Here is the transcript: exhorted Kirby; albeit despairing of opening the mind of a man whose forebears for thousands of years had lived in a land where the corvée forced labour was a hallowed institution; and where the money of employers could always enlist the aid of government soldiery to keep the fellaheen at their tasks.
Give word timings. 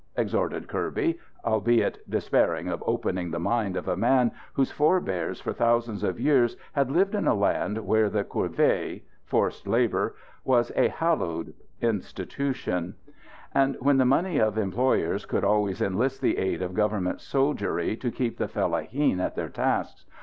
exhorted 0.17 0.67
Kirby; 0.67 1.19
albeit 1.45 1.99
despairing 2.09 2.67
of 2.67 2.83
opening 2.87 3.29
the 3.29 3.39
mind 3.39 3.75
of 3.77 3.87
a 3.87 3.95
man 3.95 4.31
whose 4.53 4.71
forebears 4.71 5.39
for 5.39 5.53
thousands 5.53 6.01
of 6.03 6.19
years 6.19 6.57
had 6.73 6.89
lived 6.89 7.13
in 7.13 7.27
a 7.27 7.35
land 7.35 7.77
where 7.85 8.09
the 8.09 8.23
corvée 8.23 9.03
forced 9.25 9.67
labour 9.67 10.15
was 10.43 10.71
a 10.75 10.87
hallowed 10.87 11.53
institution; 11.81 12.95
and 13.53 13.77
where 13.79 13.93
the 13.93 14.03
money 14.03 14.39
of 14.39 14.57
employers 14.57 15.27
could 15.27 15.43
always 15.43 15.83
enlist 15.83 16.19
the 16.19 16.39
aid 16.39 16.63
of 16.63 16.73
government 16.73 17.21
soldiery 17.21 17.95
to 17.95 18.09
keep 18.09 18.39
the 18.39 18.47
fellaheen 18.47 19.19
at 19.19 19.35
their 19.35 19.49
tasks. 19.49 20.05